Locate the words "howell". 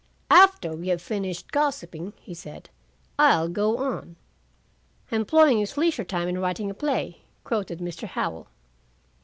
8.07-8.47